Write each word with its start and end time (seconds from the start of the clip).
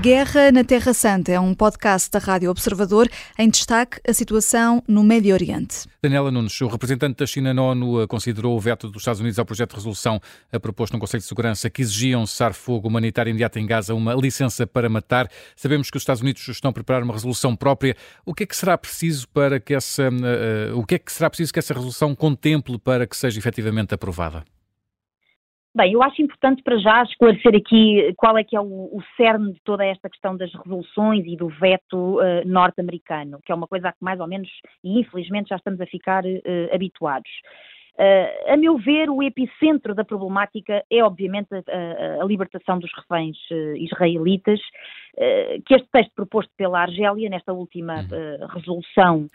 Guerra 0.00 0.50
na 0.50 0.64
Terra 0.64 0.94
Santa 0.94 1.30
é 1.30 1.38
um 1.38 1.52
podcast 1.52 2.10
da 2.10 2.18
Rádio 2.18 2.50
Observador 2.50 3.06
em 3.38 3.50
destaque 3.50 4.00
a 4.08 4.14
situação 4.14 4.82
no 4.88 5.04
Médio 5.04 5.34
Oriente. 5.34 5.86
Daniela 6.02 6.30
Nunes, 6.30 6.58
o 6.62 6.68
representante 6.68 7.18
da 7.18 7.26
China 7.26 7.52
na 7.52 7.62
ONU 7.62 8.08
considerou 8.08 8.56
o 8.56 8.60
veto 8.60 8.88
dos 8.88 9.02
Estados 9.02 9.20
Unidos 9.20 9.38
ao 9.38 9.44
projeto 9.44 9.72
de 9.72 9.76
resolução 9.76 10.18
proposto 10.62 10.94
no 10.94 10.98
Conselho 10.98 11.20
de 11.20 11.26
Segurança 11.26 11.68
que 11.68 11.82
exigia 11.82 12.18
um 12.18 12.24
cessar-fogo 12.24 12.88
humanitário 12.88 13.28
imediato 13.28 13.58
em 13.58 13.66
Gaza, 13.66 13.94
uma 13.94 14.14
licença 14.14 14.66
para 14.66 14.88
matar. 14.88 15.28
Sabemos 15.54 15.90
que 15.90 15.98
os 15.98 16.02
Estados 16.02 16.22
Unidos 16.22 16.48
estão 16.48 16.70
a 16.70 16.72
preparar 16.72 17.02
uma 17.02 17.12
resolução 17.12 17.54
própria. 17.54 17.94
O 18.24 18.32
que 18.32 18.44
é 18.44 18.46
que 18.46 18.56
será 18.56 18.78
preciso 18.78 19.28
para 19.28 19.60
que 19.60 19.74
essa, 19.74 20.08
uh, 20.08 20.78
o 20.78 20.86
que 20.86 20.94
é 20.94 20.98
que 20.98 21.12
será 21.12 21.28
preciso 21.28 21.52
que 21.52 21.58
essa 21.58 21.74
resolução 21.74 22.14
contemple 22.14 22.78
para 22.78 23.06
que 23.06 23.14
seja 23.14 23.38
efetivamente 23.38 23.92
aprovada? 23.92 24.44
Bem, 25.72 25.92
eu 25.92 26.02
acho 26.02 26.20
importante 26.20 26.62
para 26.64 26.76
já 26.78 27.00
esclarecer 27.04 27.54
aqui 27.54 28.12
qual 28.16 28.36
é 28.36 28.42
que 28.42 28.56
é 28.56 28.60
o, 28.60 28.64
o 28.64 29.00
cerne 29.16 29.52
de 29.52 29.60
toda 29.62 29.84
esta 29.84 30.10
questão 30.10 30.36
das 30.36 30.52
resoluções 30.52 31.24
e 31.24 31.36
do 31.36 31.48
veto 31.48 32.18
uh, 32.18 32.44
norte-americano, 32.44 33.38
que 33.44 33.52
é 33.52 33.54
uma 33.54 33.68
coisa 33.68 33.88
a 33.88 33.92
que 33.92 34.02
mais 34.02 34.18
ou 34.18 34.26
menos, 34.26 34.48
e 34.82 34.98
infelizmente 34.98 35.50
já 35.50 35.56
estamos 35.56 35.80
a 35.80 35.86
ficar 35.86 36.24
uh, 36.24 36.74
habituados. 36.74 37.30
Uh, 37.94 38.52
a 38.52 38.56
meu 38.56 38.78
ver, 38.78 39.10
o 39.10 39.22
epicentro 39.22 39.94
da 39.94 40.04
problemática 40.04 40.82
é, 40.90 41.04
obviamente, 41.04 41.48
a, 41.54 42.22
a 42.22 42.24
libertação 42.24 42.80
dos 42.80 42.90
reféns 42.96 43.36
israelitas, 43.76 44.58
que 45.66 45.74
este 45.74 45.88
texto 45.92 46.12
proposto 46.14 46.50
pela 46.56 46.80
Argélia, 46.80 47.28
nesta 47.28 47.52
última 47.52 47.96
uhum. 47.96 48.46
resolução 48.48 49.30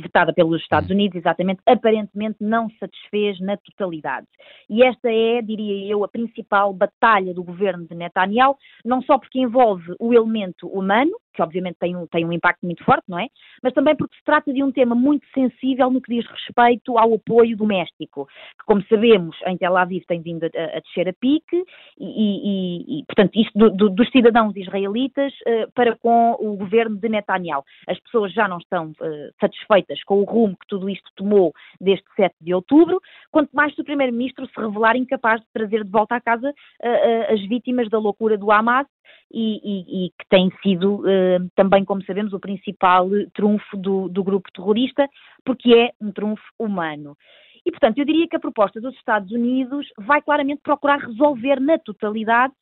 vetada 0.00 0.32
pelos 0.32 0.60
Estados 0.62 0.90
hum. 0.90 0.94
Unidos, 0.94 1.16
exatamente, 1.16 1.60
aparentemente 1.66 2.36
não 2.40 2.68
satisfez 2.78 3.40
na 3.40 3.56
totalidade. 3.56 4.26
E 4.68 4.82
esta 4.82 5.10
é, 5.10 5.42
diria 5.42 5.90
eu, 5.90 6.04
a 6.04 6.08
principal 6.08 6.72
batalha 6.72 7.34
do 7.34 7.42
governo 7.42 7.86
de 7.86 7.94
Netanyahu, 7.94 8.56
não 8.84 9.02
só 9.02 9.18
porque 9.18 9.38
envolve 9.38 9.94
o 9.98 10.12
elemento 10.12 10.66
humano, 10.68 11.12
que 11.36 11.42
obviamente 11.42 11.76
tem 11.78 11.94
um, 11.94 12.06
tem 12.06 12.24
um 12.24 12.32
impacto 12.32 12.64
muito 12.64 12.82
forte, 12.82 13.04
não 13.06 13.18
é? 13.18 13.26
Mas 13.62 13.74
também 13.74 13.94
porque 13.94 14.16
se 14.16 14.24
trata 14.24 14.52
de 14.52 14.62
um 14.62 14.72
tema 14.72 14.94
muito 14.94 15.26
sensível 15.34 15.90
no 15.90 16.00
que 16.00 16.14
diz 16.14 16.26
respeito 16.26 16.98
ao 16.98 17.14
apoio 17.14 17.56
doméstico, 17.56 18.26
que, 18.26 18.64
como 18.66 18.82
sabemos, 18.84 19.36
em 19.46 19.56
Tel 19.56 19.76
Aviv 19.76 20.02
tem 20.06 20.20
vindo 20.20 20.44
a, 20.44 20.46
a 20.46 20.80
descer 20.80 21.08
a 21.08 21.12
pique, 21.12 21.62
e, 21.98 22.06
e, 22.06 23.00
e 23.00 23.04
portanto, 23.04 23.36
isto 23.36 23.56
do, 23.56 23.70
do, 23.70 23.90
dos 23.90 24.10
cidadãos 24.10 24.56
israelitas 24.56 25.32
uh, 25.46 25.70
para 25.74 25.94
com 25.96 26.36
o 26.40 26.56
governo 26.56 26.96
de 26.96 27.08
Netanyahu. 27.08 27.62
As 27.86 28.00
pessoas 28.00 28.32
já 28.32 28.48
não 28.48 28.58
estão 28.58 28.90
uh, 28.90 29.34
satisfeitas 29.38 30.02
com 30.04 30.20
o 30.20 30.24
rumo 30.24 30.56
que 30.56 30.66
tudo 30.66 30.88
isto 30.88 31.10
tomou 31.14 31.52
desde 31.80 32.04
7 32.16 32.34
de 32.40 32.54
outubro, 32.54 33.00
quanto 33.30 33.50
mais 33.54 33.74
se 33.74 33.80
o 33.80 33.84
primeiro-ministro 33.84 34.46
se 34.46 34.60
revelar 34.60 34.96
incapaz 34.96 35.40
de 35.40 35.46
trazer 35.52 35.84
de 35.84 35.90
volta 35.90 36.16
à 36.16 36.20
casa 36.20 36.50
uh, 36.50 37.32
as 37.32 37.40
vítimas 37.46 37.90
da 37.90 37.98
loucura 37.98 38.38
do 38.38 38.50
Hamas 38.50 38.86
e, 39.32 39.60
e, 39.62 40.06
e 40.06 40.10
que 40.10 40.28
tem 40.28 40.50
sido 40.62 41.00
uh, 41.00 41.50
também, 41.54 41.84
como 41.84 42.02
sabemos, 42.04 42.32
o 42.32 42.40
principal 42.40 43.08
trunfo 43.34 43.76
do, 43.76 44.08
do 44.08 44.22
grupo 44.22 44.50
terrorista, 44.52 45.08
porque 45.44 45.74
é 45.74 45.90
um 46.00 46.12
trunfo 46.12 46.42
humano. 46.58 47.16
E, 47.64 47.70
portanto, 47.70 47.98
eu 47.98 48.04
diria 48.04 48.28
que 48.28 48.36
a 48.36 48.40
proposta 48.40 48.80
dos 48.80 48.94
Estados 48.94 49.32
Unidos 49.32 49.88
vai 49.98 50.22
claramente 50.22 50.60
procurar 50.62 50.98
resolver 50.98 51.60
na 51.60 51.78
totalidade 51.78 52.54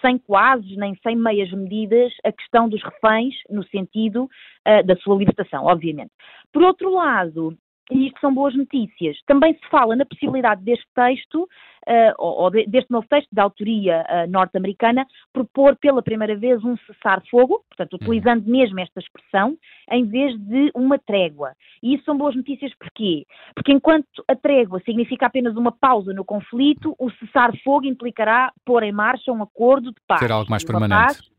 sem 0.00 0.18
quase 0.18 0.76
nem 0.76 0.94
sem 0.96 1.16
meias 1.16 1.50
medidas 1.52 2.12
a 2.24 2.32
questão 2.32 2.68
dos 2.68 2.82
reféns 2.82 3.34
no 3.48 3.64
sentido 3.68 4.24
uh, 4.24 4.86
da 4.86 4.96
sua 4.96 5.16
libertação, 5.16 5.64
obviamente. 5.64 6.10
Por 6.52 6.62
outro 6.62 6.90
lado, 6.90 7.56
e 7.90 8.06
isto 8.06 8.20
são 8.20 8.32
boas 8.32 8.54
notícias. 8.54 9.16
Também 9.26 9.54
se 9.54 9.68
fala 9.70 9.96
na 9.96 10.04
possibilidade 10.04 10.62
deste 10.62 10.86
texto, 10.94 11.42
uh, 11.42 12.14
ou, 12.18 12.50
deste 12.50 12.90
novo 12.90 13.06
texto 13.08 13.28
de 13.32 13.40
autoria 13.40 14.04
uh, 14.08 14.30
norte-americana, 14.30 15.06
propor 15.32 15.76
pela 15.76 16.02
primeira 16.02 16.36
vez 16.36 16.62
um 16.64 16.76
cessar-fogo, 16.86 17.64
portanto, 17.68 17.94
uhum. 17.94 17.98
utilizando 18.02 18.46
mesmo 18.46 18.78
esta 18.80 19.00
expressão, 19.00 19.56
em 19.90 20.04
vez 20.04 20.38
de 20.38 20.70
uma 20.74 20.98
trégua. 20.98 21.52
E 21.82 21.94
isso 21.94 22.04
são 22.04 22.16
boas 22.16 22.36
notícias 22.36 22.72
porquê? 22.78 23.24
Porque 23.54 23.72
enquanto 23.72 24.06
a 24.28 24.36
trégua 24.36 24.80
significa 24.84 25.26
apenas 25.26 25.56
uma 25.56 25.72
pausa 25.72 26.12
no 26.12 26.24
conflito, 26.24 26.94
o 26.98 27.10
cessar-fogo 27.12 27.86
implicará 27.86 28.52
pôr 28.64 28.82
em 28.82 28.92
marcha 28.92 29.32
um 29.32 29.42
acordo 29.42 29.90
de 29.90 30.00
paz. 30.06 30.20
Ser 30.20 30.32
algo 30.32 30.50
mais 30.50 30.64
permanente. 30.64 31.30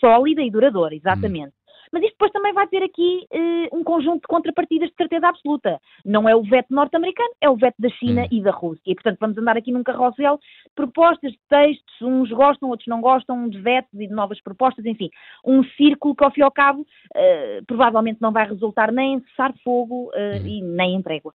sólida 0.00 0.42
e 0.42 0.50
duradoura, 0.50 0.94
exatamente. 0.94 1.52
Mas 1.92 2.02
isto 2.02 2.12
depois 2.12 2.32
também 2.32 2.52
vai 2.52 2.66
ter 2.68 2.82
aqui 2.82 3.26
uh, 3.32 3.76
um 3.76 3.82
conjunto 3.82 4.22
de 4.22 4.28
contrapartidas 4.28 4.88
de 4.90 4.96
certeza 4.96 5.28
absoluta. 5.28 5.80
Não 6.04 6.28
é 6.28 6.34
o 6.34 6.42
veto 6.42 6.72
norte-americano, 6.72 7.30
é 7.40 7.50
o 7.50 7.56
veto 7.56 7.76
da 7.78 7.88
China 7.90 8.22
hum. 8.22 8.28
e 8.30 8.42
da 8.42 8.50
Rússia. 8.50 8.82
E, 8.86 8.94
portanto, 8.94 9.18
vamos 9.20 9.38
andar 9.38 9.56
aqui 9.56 9.72
num 9.72 9.82
carrossel 9.82 10.36
de 10.36 10.74
propostas, 10.74 11.32
de 11.32 11.38
textos, 11.48 12.02
uns 12.02 12.30
gostam, 12.30 12.68
outros 12.68 12.86
não 12.86 13.00
gostam, 13.00 13.48
de 13.48 13.60
vetos 13.60 13.92
e 13.94 14.06
de 14.06 14.14
novas 14.14 14.40
propostas, 14.40 14.84
enfim. 14.86 15.10
Um 15.44 15.64
círculo 15.76 16.14
que, 16.14 16.24
ao 16.24 16.30
fim 16.30 16.40
e 16.40 16.44
ao 16.44 16.50
cabo, 16.50 16.82
uh, 16.82 17.64
provavelmente 17.66 18.20
não 18.20 18.32
vai 18.32 18.46
resultar 18.46 18.92
nem 18.92 19.14
em 19.14 19.20
cessar 19.20 19.52
fogo 19.64 20.10
uh, 20.14 20.42
hum. 20.42 20.46
e 20.46 20.62
nem 20.62 20.96
em 20.96 21.02
trégua. 21.02 21.32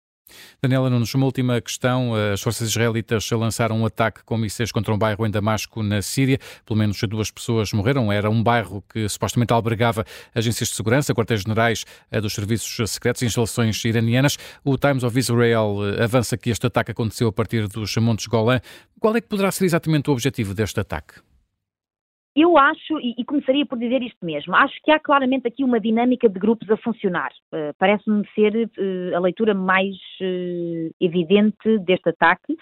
Daniela 0.62 0.88
Nunes, 0.88 1.14
uma 1.14 1.26
última 1.26 1.60
questão. 1.60 2.12
As 2.32 2.40
forças 2.40 2.70
israelitas 2.70 3.30
lançaram 3.30 3.78
um 3.78 3.86
ataque 3.86 4.24
com 4.24 4.36
mísseis 4.36 4.72
contra 4.72 4.94
um 4.94 4.98
bairro 4.98 5.26
em 5.26 5.30
Damasco, 5.30 5.82
na 5.82 6.00
Síria. 6.00 6.38
Pelo 6.64 6.78
menos 6.78 7.00
duas 7.02 7.30
pessoas 7.30 7.72
morreram. 7.72 8.10
Era 8.10 8.30
um 8.30 8.42
bairro 8.42 8.82
que 8.88 9.08
supostamente 9.08 9.52
albergava 9.52 10.04
agências 10.34 10.70
de 10.70 10.74
segurança, 10.74 11.14
quartéis-generais 11.14 11.84
eh, 12.10 12.20
dos 12.20 12.32
serviços 12.32 12.90
secretos 12.90 13.22
e 13.22 13.26
instalações 13.26 13.84
iranianas. 13.84 14.38
O 14.64 14.78
Times 14.78 15.04
of 15.04 15.18
Israel 15.18 15.78
eh, 15.82 16.04
avança 16.04 16.36
que 16.36 16.50
este 16.50 16.66
ataque 16.66 16.92
aconteceu 16.92 17.28
a 17.28 17.32
partir 17.32 17.68
dos 17.68 17.94
Montes 17.96 18.26
Golã. 18.26 18.60
Qual 18.98 19.14
é 19.14 19.20
que 19.20 19.28
poderá 19.28 19.52
ser 19.52 19.66
exatamente 19.66 20.08
o 20.08 20.12
objetivo 20.12 20.54
deste 20.54 20.80
ataque? 20.80 21.33
Eu 22.36 22.58
acho, 22.58 22.98
e, 22.98 23.24
começaria 23.24 23.64
por 23.64 23.78
dizer 23.78 24.02
isto 24.02 24.24
mesmo, 24.24 24.56
acho 24.56 24.74
que 24.82 24.90
há 24.90 24.98
claramente 24.98 25.46
aqui 25.46 25.62
uma 25.62 25.78
dinâmica 25.78 26.28
de 26.28 26.40
grupos 26.40 26.68
a 26.68 26.76
funcionar. 26.76 27.30
Uh, 27.52 27.72
Parece-me 27.78 28.26
ser 28.34 28.52
uh, 28.56 29.16
a 29.16 29.20
leitura 29.20 29.54
mais 29.54 29.94
uh, 30.20 30.94
evidente 31.00 31.78
deste 31.78 32.08
ataque. 32.08 32.56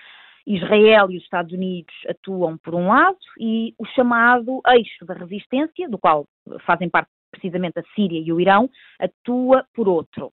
Israel 0.47 1.11
e 1.11 1.17
os 1.17 1.23
Estados 1.23 1.53
Unidos 1.53 1.95
atuam 2.07 2.59
por 2.59 2.75
um 2.75 2.89
lado 2.89 3.17
e 3.39 3.75
o 3.79 3.87
chamado 3.87 4.61
eixo 4.67 5.07
da 5.07 5.15
resistência, 5.15 5.89
do 5.89 5.99
qual 5.99 6.27
fazem 6.67 6.91
parte 6.91 7.09
precisamente 7.31 7.79
a 7.79 7.83
Síria 7.95 8.21
e 8.21 8.31
o 8.31 8.41
Irão, 8.41 8.69
atua 9.01 9.65
por 9.73 9.89
outro. 9.89 10.33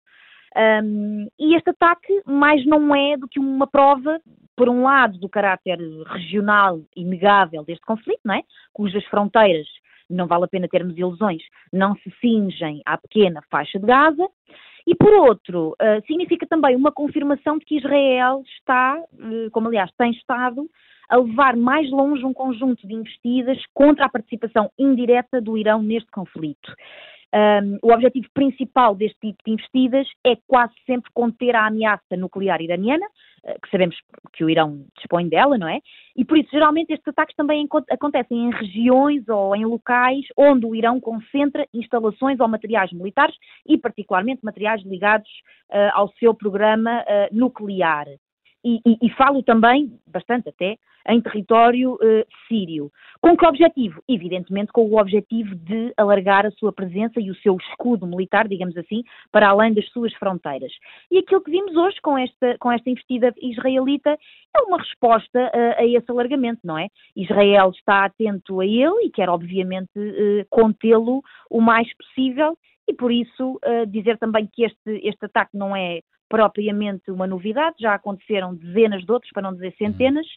Um, 0.56 1.28
e 1.40 1.56
este 1.56 1.70
ataque 1.70 2.22
mais 2.26 2.66
não 2.66 2.96
é 2.96 3.18
do 3.18 3.28
que 3.28 3.40
uma 3.40 3.68
prova 3.68 4.20
por 4.60 4.68
um 4.68 4.84
lado, 4.84 5.18
do 5.18 5.30
caráter 5.30 5.80
regional 6.06 6.82
inegável 6.94 7.64
deste 7.64 7.86
conflito, 7.86 8.20
não 8.26 8.36
é? 8.36 8.42
cujas 8.74 9.06
fronteiras, 9.06 9.68
não 10.10 10.28
vale 10.28 10.44
a 10.44 10.48
pena 10.50 10.68
termos 10.68 10.98
ilusões, 10.98 11.42
não 11.72 11.96
se 11.96 12.12
cingem 12.20 12.82
à 12.86 12.98
pequena 12.98 13.42
faixa 13.50 13.80
de 13.80 13.86
Gaza, 13.86 14.28
e 14.86 14.96
por 14.96 15.14
outro, 15.14 15.76
uh, 15.82 16.06
significa 16.06 16.46
também 16.46 16.76
uma 16.76 16.92
confirmação 16.92 17.58
de 17.58 17.64
que 17.64 17.78
Israel 17.78 18.44
está, 18.58 18.98
uh, 18.98 19.52
como 19.52 19.68
aliás 19.68 19.92
tem 19.98 20.12
estado, 20.12 20.68
a 21.10 21.18
levar 21.18 21.56
mais 21.56 21.90
longe 21.90 22.26
um 22.26 22.34
conjunto 22.34 22.86
de 22.86 22.94
investidas 22.94 23.58
contra 23.74 24.06
a 24.06 24.10
participação 24.10 24.70
indireta 24.78 25.40
do 25.40 25.58
Irão 25.58 25.82
neste 25.82 26.10
conflito. 26.12 26.74
Um, 27.32 27.78
o 27.84 27.94
objetivo 27.94 28.28
principal 28.34 28.96
deste 28.96 29.20
tipo 29.20 29.38
de 29.46 29.52
investidas 29.52 30.08
é 30.26 30.36
quase 30.48 30.74
sempre 30.86 31.12
conter 31.14 31.56
a 31.56 31.68
ameaça 31.68 32.18
nuclear 32.18 32.60
iraniana, 32.60 33.06
uh, 33.44 33.62
que 33.62 33.70
sabemos 33.70 33.96
que 34.34 34.44
o 34.44 34.50
Irão 34.50 34.86
dispõe 34.98 35.30
dela, 35.30 35.58
não 35.58 35.68
é? 35.68 35.80
E 36.16 36.26
por 36.26 36.38
isso, 36.38 36.50
geralmente, 36.52 36.92
estes 36.92 37.08
ataques 37.08 37.36
também 37.36 37.68
acontecem 37.92 38.46
em 38.46 38.52
regiões 38.52 39.28
ou 39.30 39.56
em 39.56 39.64
locais 39.64 40.26
onde 40.36 40.66
o 40.66 40.74
Irão 40.74 41.00
concentra 41.00 41.68
instalações 41.72 42.40
ou 42.40 42.48
materiais 42.48 42.92
militares 42.92 43.36
e, 43.68 43.78
particularmente, 43.78 44.44
materiais 44.44 44.84
ligados 44.84 45.30
uh, 45.70 45.92
ao 45.94 46.10
seu 46.14 46.34
programa 46.34 47.02
uh, 47.02 47.36
nuclear 47.36 48.08
e, 48.64 48.80
e, 48.86 48.98
e, 49.02 49.10
falo 49.12 49.42
também, 49.42 49.98
bastante 50.08 50.50
até, 50.50 50.78
em 51.08 51.22
território 51.22 51.94
uh, 51.94 52.26
sírio. 52.48 52.92
Com 53.22 53.36
que 53.36 53.46
objetivo? 53.46 54.02
Evidentemente 54.08 54.72
com 54.72 54.86
o 54.86 55.00
objetivo 55.00 55.56
de 55.56 55.94
alargar 55.98 56.46
a 56.46 56.52
sua 56.52 56.72
presença 56.72 57.20
e 57.20 57.32
o 57.32 57.36
seu 57.36 57.56
escudo 57.58 58.06
militar, 58.06 58.48
digamos 58.48 58.78
assim, 58.78 59.04
para 59.32 59.50
além 59.50 59.74
das 59.74 59.88
suas 59.90 60.14
fronteiras. 60.16 60.72
E 61.10 61.20
aquilo 61.20 61.42
que 61.42 61.52
vimos 61.52 61.76
hoje 61.76 61.98
com 62.02 62.18
esta, 62.18 62.58
com 62.60 62.72
esta 62.72 62.90
investida 62.90 63.34
israelita 63.42 64.18
é 64.56 64.62
uma 64.62 64.78
resposta 64.78 65.40
uh, 65.40 65.82
a 65.82 65.86
esse 65.86 66.12
alargamento, 66.12 66.60
não 66.64 66.78
é? 66.78 66.88
Israel 67.16 67.72
está 67.72 68.06
atento 68.06 68.60
a 68.60 68.66
ele 68.66 69.06
e 69.06 69.10
quer, 69.10 69.30
obviamente, 69.30 69.98
uh, 69.98 70.46
contê-lo 70.50 71.24
o 71.50 71.62
mais 71.62 71.88
possível 71.96 72.58
e 72.88 72.94
por 72.94 73.12
isso 73.12 73.60
uh, 73.66 73.86
dizer 73.88 74.18
também 74.18 74.50
que 74.52 74.64
este, 74.64 75.08
este 75.08 75.26
ataque 75.26 75.56
não 75.56 75.76
é 75.76 76.02
propriamente 76.30 77.12
uma 77.12 77.28
novidade, 77.28 77.76
já 77.80 77.96
aconteceram 77.96 78.56
dezenas 78.56 79.04
de 79.04 79.12
outros, 79.12 79.32
para 79.32 79.42
não 79.42 79.54
dizer 79.54 79.74
centenas, 79.78 80.28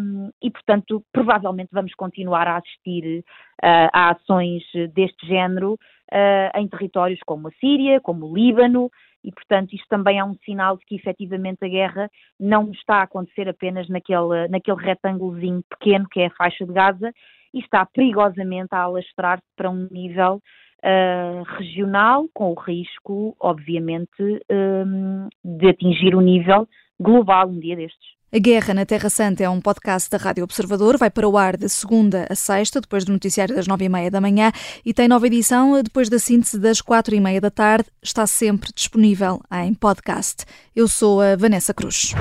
um, 0.00 0.30
e 0.42 0.50
portanto 0.50 1.04
provavelmente 1.12 1.68
vamos 1.70 1.92
continuar 1.94 2.48
a 2.48 2.56
assistir 2.56 3.18
uh, 3.62 3.90
a 3.92 4.10
ações 4.12 4.62
deste 4.94 5.26
género 5.26 5.74
uh, 5.74 6.58
em 6.58 6.66
territórios 6.66 7.20
como 7.26 7.48
a 7.48 7.52
Síria, 7.60 8.00
como 8.00 8.26
o 8.26 8.34
Líbano, 8.34 8.90
e 9.22 9.30
portanto 9.30 9.74
isto 9.74 9.86
também 9.88 10.18
é 10.18 10.24
um 10.24 10.34
sinal 10.46 10.78
de 10.78 10.84
que 10.86 10.94
efetivamente 10.94 11.62
a 11.62 11.68
guerra 11.68 12.10
não 12.38 12.70
está 12.70 12.96
a 12.96 13.02
acontecer 13.02 13.48
apenas 13.48 13.86
naquele, 13.90 14.48
naquele 14.48 14.80
retângulozinho 14.80 15.62
pequeno 15.68 16.08
que 16.10 16.20
é 16.20 16.26
a 16.26 16.34
faixa 16.34 16.64
de 16.64 16.72
Gaza, 16.72 17.12
e 17.52 17.58
está 17.58 17.84
perigosamente 17.84 18.68
a 18.72 18.82
alastrar-se 18.82 19.46
para 19.56 19.68
um 19.68 19.88
nível 19.90 20.40
uh, 20.84 21.42
regional, 21.58 22.26
com 22.34 22.52
o 22.52 22.60
risco, 22.60 23.36
obviamente, 23.40 24.42
um, 24.50 25.28
de 25.44 25.68
atingir 25.68 26.14
o 26.14 26.20
nível 26.20 26.68
global 26.98 27.48
um 27.48 27.58
dia 27.58 27.76
destes. 27.76 28.20
A 28.32 28.38
Guerra 28.38 28.74
na 28.74 28.86
Terra 28.86 29.10
Santa 29.10 29.42
é 29.42 29.48
um 29.48 29.60
podcast 29.60 30.08
da 30.08 30.16
Rádio 30.16 30.44
Observador, 30.44 30.96
vai 30.96 31.10
para 31.10 31.28
o 31.28 31.36
ar 31.36 31.56
de 31.56 31.68
segunda 31.68 32.28
a 32.30 32.34
sexta, 32.36 32.80
depois 32.80 33.04
do 33.04 33.12
noticiário 33.12 33.56
das 33.56 33.66
nove 33.66 33.86
e 33.86 33.88
meia 33.88 34.08
da 34.08 34.20
manhã 34.20 34.52
e 34.86 34.94
tem 34.94 35.08
nova 35.08 35.26
edição 35.26 35.82
depois 35.82 36.08
da 36.08 36.18
síntese 36.20 36.56
das 36.60 36.80
quatro 36.80 37.12
e 37.12 37.18
meia 37.18 37.40
da 37.40 37.50
tarde. 37.50 37.88
Está 38.00 38.28
sempre 38.28 38.70
disponível 38.72 39.40
em 39.52 39.74
podcast. 39.74 40.44
Eu 40.76 40.86
sou 40.86 41.20
a 41.20 41.34
Vanessa 41.34 41.74
Cruz. 41.74 42.14